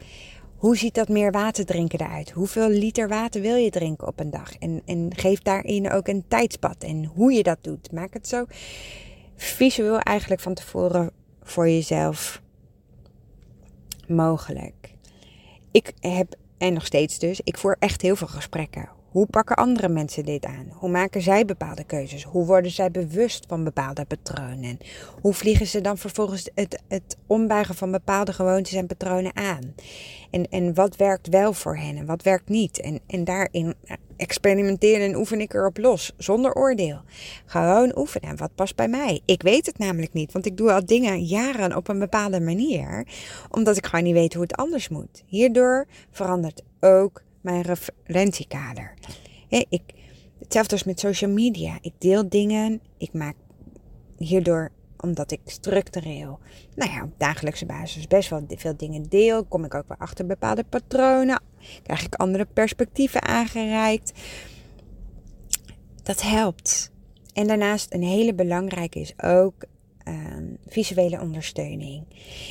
Hoe 0.57 0.77
ziet 0.77 0.95
dat 0.95 1.09
meer 1.09 1.31
water 1.31 1.65
drinken 1.65 2.01
eruit? 2.01 2.31
Hoeveel 2.31 2.69
liter 2.69 3.09
water 3.09 3.41
wil 3.41 3.57
je 3.57 3.71
drinken 3.71 4.07
op 4.07 4.21
een 4.21 4.31
dag? 4.31 4.55
En, 4.59 4.83
en 4.85 5.11
geef 5.17 5.43
daarin 5.43 5.91
ook 5.91 6.09
een 6.09 6.25
tijdspad 6.29 6.83
en 6.83 7.05
hoe 7.05 7.33
je 7.33 7.43
dat 7.43 7.59
doet. 7.61 7.93
Maak 7.93 8.13
het 8.13 8.29
zo 8.29 8.45
visueel 9.39 9.99
eigenlijk 9.99 10.41
van 10.41 10.55
tevoren 10.55 11.11
voor 11.43 11.69
jezelf 11.69 12.43
mogelijk. 14.07 14.95
Ik 15.71 15.93
heb, 16.01 16.35
en 16.59 16.73
nog 16.73 16.87
steeds 16.87 17.19
dus, 17.19 17.41
ik 17.45 17.59
voer 17.59 17.77
echt 17.79 18.03
heel 18.03 18.17
veel 18.17 18.27
gesprekken 18.27 18.98
hoe 19.09 19.27
pakken 19.27 19.57
andere 19.57 19.89
mensen 19.89 20.25
dit 20.25 20.45
aan? 20.45 20.67
Hoe 20.73 20.91
maken 20.91 21.23
zij 21.23 21.45
bepaalde 21.45 21.85
keuzes? 21.85 22.25
Hoe 22.25 22.47
worden 22.47 22.71
zij 22.71 22.91
bewust 22.91 23.45
van 23.49 23.65
bepaalde 23.65 24.05
patronen? 24.05 24.79
Hoe 25.21 25.35
vliegen 25.35 25.67
ze 25.67 25.81
dan 25.81 25.99
vervolgens 25.99 26.51
het, 26.55 26.83
het 26.89 27.17
ombuigen 27.27 27.75
van 27.75 27.91
bepaalde 27.91 28.33
gewoontes 28.33 28.73
en 28.73 28.87
patronen 28.87 29.37
aan? 29.37 29.75
En, 30.31 30.49
en 30.51 30.75
wat 30.75 30.97
werkt 30.97 31.29
wel 31.29 31.53
voor 31.53 31.77
hen 31.77 31.97
en 31.97 32.07
wat 32.07 32.23
werkt 32.23 32.49
niet? 32.49 32.81
En, 32.81 33.01
en 33.07 33.25
daarin 33.25 33.75
experimenteren 34.17 35.07
en 35.07 35.17
oefen 35.17 35.41
ik 35.41 35.55
erop 35.55 35.79
los, 35.79 36.13
zonder 36.17 36.55
oordeel. 36.55 37.01
Gewoon 37.45 37.99
oefenen. 37.99 38.37
Wat 38.37 38.55
past 38.55 38.77
bij 38.77 38.89
mij? 38.89 39.21
Ik 39.25 39.43
weet 39.43 39.67
het 39.67 39.79
namelijk 39.79 40.13
niet, 40.13 40.33
want 40.33 40.47
ik 40.47 40.57
doe 40.57 40.73
al 40.73 40.87
dingen 40.87 41.25
jaren 41.25 41.77
op 41.77 41.89
een 41.89 41.99
bepaalde 41.99 42.41
manier, 42.41 43.07
omdat 43.51 43.77
ik 43.77 43.87
gewoon 43.87 44.05
niet 44.05 44.15
weet 44.15 44.35
hoe 44.35 44.43
het 44.43 44.57
anders 44.57 44.89
moet. 44.89 45.23
Hierdoor 45.27 45.87
verandert 46.11 46.63
ook 46.81 47.23
mijn 47.41 47.63
referentiekader. 47.63 48.95
ik, 49.49 49.83
hetzelfde 50.39 50.73
als 50.73 50.85
met 50.85 51.01
social 51.01 51.31
media. 51.31 51.79
Ik 51.81 51.93
deel 51.99 52.29
dingen. 52.29 52.81
Ik 52.99 53.13
maak 53.13 53.35
hierdoor, 54.17 54.71
omdat 54.97 55.31
ik 55.31 55.41
structureel, 55.45 56.39
nou 56.75 56.91
ja, 56.91 57.03
op 57.03 57.13
dagelijkse 57.17 57.67
basis 57.67 58.07
best 58.07 58.31
wel 58.31 58.45
veel 58.49 58.77
dingen 58.77 59.03
deel, 59.09 59.45
kom 59.45 59.65
ik 59.65 59.75
ook 59.75 59.89
weer 59.89 59.99
achter 59.99 60.27
bepaalde 60.27 60.65
patronen. 60.65 61.43
Krijg 61.83 62.05
ik 62.05 62.15
andere 62.15 62.45
perspectieven 62.45 63.23
aangereikt. 63.23 64.13
Dat 66.03 66.23
helpt. 66.23 66.91
En 67.33 67.47
daarnaast 67.47 67.93
een 67.93 68.03
hele 68.03 68.35
belangrijke 68.35 69.01
is 69.01 69.23
ook 69.23 69.65
ehm, 69.99 70.45
visuele 70.67 71.21
ondersteuning. 71.21 72.05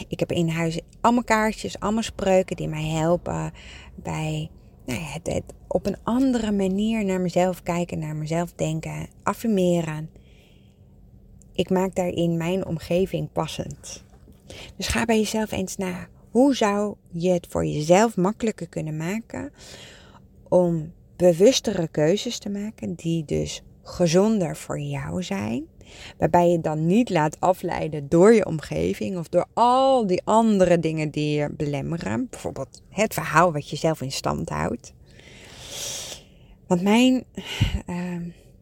Ik 0.08 0.20
heb 0.20 0.32
in 0.32 0.50
huis 0.50 0.79
allemaal 1.01 1.24
kaartjes, 1.24 1.79
allemaal 1.79 2.03
spreuken 2.03 2.56
die 2.56 2.67
mij 2.67 2.86
helpen 2.86 3.51
bij 3.96 4.50
nou 4.88 5.00
ja, 5.00 5.20
het, 5.24 5.44
op 5.67 5.86
een 5.86 5.98
andere 6.03 6.51
manier 6.51 7.06
naar 7.06 7.22
mezelf 7.22 7.63
kijken, 7.63 8.00
naar 8.00 8.15
mezelf 8.15 8.53
denken, 8.53 9.08
affirmeren. 9.24 10.10
Ik 11.53 11.70
maak 11.70 11.96
daarin 11.96 12.38
mijn 12.38 12.65
omgeving 12.65 13.32
passend. 13.32 14.03
Dus 14.75 14.88
ga 14.88 15.06
bij 15.06 15.17
jezelf 15.17 15.51
eens 15.51 15.77
na. 15.77 16.08
Hoe 16.32 16.56
zou 16.56 16.96
je 17.12 17.29
het 17.29 17.48
voor 17.50 17.65
jezelf 17.65 18.15
makkelijker 18.15 18.67
kunnen 18.67 18.98
maken 18.98 19.51
om 20.48 20.94
bewustere 21.15 21.88
keuzes 21.88 22.38
te 22.39 22.50
maken 22.50 22.94
die 22.94 23.25
dus 23.25 23.63
gezonder 23.84 24.56
voor 24.58 24.79
jou 24.79 25.24
zijn? 25.24 25.65
Waarbij 26.17 26.50
je 26.50 26.62
dan 26.62 26.86
niet 26.86 27.10
laat 27.10 27.39
afleiden 27.39 28.10
door 28.10 28.34
je 28.34 28.46
omgeving 28.46 29.17
of 29.17 29.27
door 29.29 29.46
al 29.53 30.08
die 30.08 30.22
andere 30.24 30.79
dingen 30.79 31.10
die 31.10 31.39
je 31.39 31.50
belemmeren. 31.51 32.27
Bijvoorbeeld 32.29 32.82
het 32.89 33.13
verhaal 33.13 33.53
wat 33.53 33.70
je 33.70 33.75
zelf 33.75 34.01
in 34.01 34.12
stand 34.12 34.50
houdt. 34.50 34.94
Want 36.67 36.82
mijn, 36.82 37.24
uh, 37.89 37.96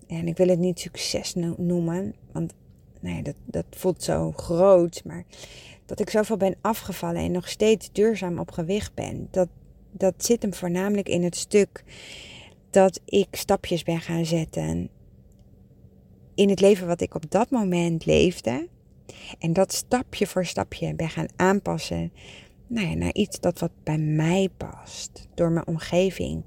en 0.07 0.27
ik 0.27 0.37
wil 0.37 0.47
het 0.47 0.59
niet 0.59 0.79
succes 0.79 1.33
noemen, 1.57 2.15
want 2.31 2.53
nee, 3.01 3.21
dat, 3.21 3.35
dat 3.45 3.65
voelt 3.69 4.03
zo 4.03 4.31
groot, 4.31 5.01
maar 5.05 5.23
dat 5.85 5.99
ik 5.99 6.09
zoveel 6.09 6.37
ben 6.37 6.55
afgevallen 6.61 7.21
en 7.21 7.31
nog 7.31 7.49
steeds 7.49 7.89
duurzaam 7.91 8.39
op 8.39 8.51
gewicht 8.51 8.93
ben, 8.93 9.27
dat, 9.31 9.47
dat 9.91 10.13
zit 10.17 10.41
hem 10.41 10.53
voornamelijk 10.53 11.09
in 11.09 11.23
het 11.23 11.35
stuk 11.35 11.83
dat 12.69 13.01
ik 13.05 13.27
stapjes 13.31 13.83
ben 13.83 14.01
gaan 14.01 14.25
zetten 14.25 14.89
in 16.35 16.49
het 16.49 16.59
leven 16.59 16.87
wat 16.87 17.01
ik 17.01 17.15
op 17.15 17.31
dat 17.31 17.49
moment 17.49 18.05
leefde. 18.05 18.67
En 19.39 19.53
dat 19.53 19.73
stapje 19.73 20.27
voor 20.27 20.45
stapje 20.45 20.95
ben 20.95 21.09
gaan 21.09 21.27
aanpassen 21.35 22.11
nou 22.67 22.87
ja, 22.87 22.93
naar 22.93 23.13
iets 23.13 23.39
dat 23.39 23.59
wat 23.59 23.71
bij 23.83 23.97
mij 23.97 24.49
past. 24.57 25.27
Door 25.33 25.51
mijn 25.51 25.67
omgeving 25.67 26.43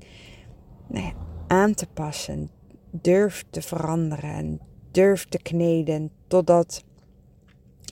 nou 0.86 1.04
ja, 1.04 1.12
aan 1.46 1.74
te 1.74 1.86
passen. 1.86 2.50
Durf 2.90 3.44
te 3.50 3.62
veranderen. 3.62 4.60
Durf 4.90 5.24
te 5.24 5.38
kneden. 5.38 6.10
Totdat 6.26 6.84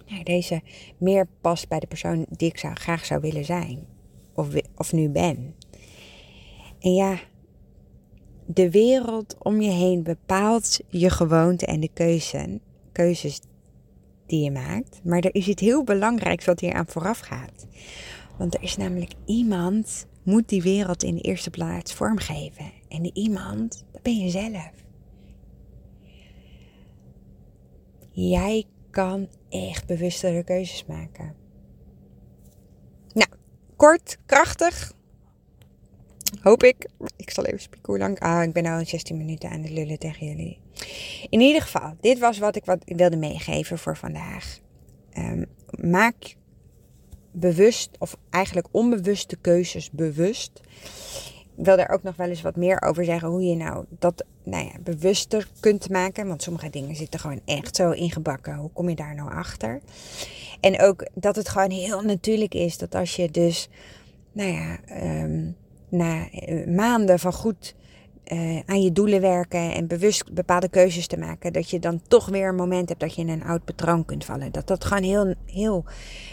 nou, 0.07 0.23
deze 0.23 0.63
meer 0.99 1.29
past 1.41 1.69
bij 1.69 1.81
de 1.81 1.87
persoon 1.87 2.27
die 2.31 2.49
ik 2.49 2.59
zou, 2.59 2.75
graag 2.75 3.05
zou 3.05 3.21
willen 3.21 3.45
zijn. 3.45 3.87
Of, 4.35 4.49
of 4.77 4.93
nu 4.93 5.09
ben. 5.09 5.55
En 6.81 6.95
ja, 6.95 7.19
de 8.47 8.71
wereld 8.71 9.37
om 9.39 9.61
je 9.61 9.71
heen 9.71 10.03
bepaalt 10.03 10.79
je 10.89 11.11
gewoonte 11.11 11.67
en 11.67 11.81
de 11.81 11.91
keuze, 11.93 12.61
keuzes 12.93 13.41
die 14.27 14.45
je 14.45 14.51
maakt. 14.51 15.01
Maar 15.05 15.19
er 15.19 15.35
is 15.35 15.49
iets 15.49 15.63
heel 15.63 15.85
belangrijks 15.85 16.45
wat 16.45 16.61
hier 16.61 16.73
aan 16.73 16.87
vooraf 16.87 17.19
gaat. 17.19 17.67
Want 18.39 18.55
er 18.55 18.63
is 18.63 18.77
namelijk 18.77 19.13
iemand 19.25 20.07
moet 20.23 20.49
die 20.49 20.63
wereld 20.63 21.03
in 21.03 21.15
de 21.15 21.21
eerste 21.21 21.51
plaats 21.51 21.93
vormgeven. 21.93 22.73
En 22.89 23.03
die 23.03 23.15
iemand, 23.15 23.85
dat 23.93 24.03
ben 24.03 24.19
je 24.19 24.31
zelf. 24.31 24.71
Jij 28.11 28.65
kan 28.91 29.29
echt 29.49 29.87
bewustere 29.87 30.45
keuzes 30.45 30.85
maken. 30.87 31.35
Nou, 33.13 33.29
kort, 33.77 34.19
krachtig, 34.27 34.93
Hoop 36.43 36.63
ik. 36.63 36.89
Ik 37.17 37.31
zal 37.31 37.45
even 37.45 37.61
spieken 37.61 37.93
hoe 37.93 37.99
lang. 37.99 38.21
Ah, 38.21 38.43
ik 38.43 38.53
ben 38.53 38.79
nu 38.79 38.85
16 38.85 39.17
minuten 39.17 39.51
aan 39.51 39.63
de 39.63 39.73
lullen 39.73 39.99
tegen 39.99 40.27
jullie. 40.27 40.59
In 41.29 41.41
ieder 41.41 41.63
geval, 41.63 41.95
dit 42.01 42.19
was 42.19 42.39
wat 42.39 42.57
ik 42.57 42.65
wat 42.65 42.83
wilde 42.85 43.17
meegeven 43.17 43.79
voor 43.79 43.97
vandaag. 43.97 44.59
Um, 45.19 45.47
maak 45.81 46.37
bewust, 47.33 47.91
of 47.99 48.17
eigenlijk 48.31 48.69
onbewuste 48.71 49.37
keuzes 49.37 49.91
bewust. 49.91 50.61
Ik 51.57 51.65
wil 51.65 51.77
daar 51.77 51.91
ook 51.91 52.03
nog 52.03 52.17
wel 52.17 52.29
eens 52.29 52.43
wat 52.43 52.57
meer 52.57 52.83
over 52.83 53.05
zeggen. 53.05 53.29
Hoe 53.29 53.43
je 53.43 53.57
nou 53.57 53.85
dat 53.99 54.25
nou 54.43 54.65
ja, 54.65 54.73
bewuster 54.81 55.49
kunt 55.61 55.91
maken. 55.91 56.27
Want 56.27 56.43
sommige 56.43 56.71
dingen 56.71 56.97
zitten 56.97 57.21
gewoon 57.21 57.41
echt 57.45 57.77
zo 57.77 57.91
ingebakken. 57.91 58.55
Hoe 58.57 58.71
kom 58.73 58.89
je 58.89 58.95
daar 58.95 59.15
nou 59.15 59.31
achter? 59.33 59.81
En 60.61 60.81
ook 60.81 61.09
dat 61.15 61.37
het 61.37 61.49
gewoon 61.49 61.71
heel 61.71 62.03
natuurlijk 62.03 62.55
is 62.55 62.79
dat 62.79 62.95
als 62.95 63.17
je 63.17 63.31
dus, 63.31 63.69
nou 64.33 64.51
ja, 64.51 64.79
um, 65.23 65.57
na 65.89 66.31
eh, 66.31 66.67
maanden 66.67 67.19
van 67.19 67.33
goed 67.33 67.75
uh, 68.33 68.61
aan 68.67 68.83
je 68.83 68.93
doelen 68.93 69.21
werken 69.21 69.75
en 69.75 69.87
bewust 69.87 70.33
bepaalde 70.33 70.69
keuzes 70.69 71.07
te 71.07 71.19
maken, 71.19 71.53
dat 71.53 71.71
je 71.71 71.79
dan 71.79 72.01
toch 72.09 72.27
weer 72.27 72.49
een 72.49 72.55
moment 72.55 72.89
hebt 72.89 73.01
dat 73.01 73.15
je 73.15 73.21
in 73.21 73.29
een 73.29 73.45
oud 73.45 73.65
patroon 73.65 74.05
kunt 74.05 74.25
vallen. 74.25 74.53
Dat 74.53 74.67
dat 74.67 74.85
gewoon 74.85 75.03
heel, 75.03 75.35
heel 75.45 75.85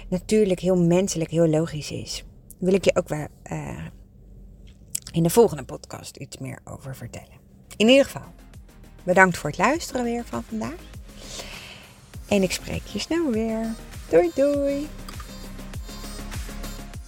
natuurlijk, 0.09 0.59
heel 0.59 0.77
menselijk, 0.77 1.31
heel 1.31 1.47
logisch 1.47 1.91
is. 1.91 2.25
Daar 2.47 2.57
wil 2.59 2.73
ik 2.73 2.85
je 2.85 2.95
ook 2.95 3.09
wel 3.09 3.27
uh, 3.51 3.85
in 5.11 5.23
de 5.23 5.29
volgende 5.29 5.63
podcast 5.63 6.17
iets 6.17 6.37
meer 6.37 6.59
over 6.63 6.95
vertellen. 6.95 7.41
In 7.77 7.87
ieder 7.87 8.05
geval, 8.05 8.33
bedankt 9.03 9.37
voor 9.37 9.49
het 9.49 9.59
luisteren 9.59 10.03
weer 10.03 10.25
van 10.25 10.43
vandaag. 10.43 10.91
En 12.27 12.43
ik 12.43 12.51
spreek 12.51 12.85
je 12.85 12.99
snel 12.99 13.31
weer. 13.31 13.73
Doei 14.09 14.31
doei! 14.35 15.02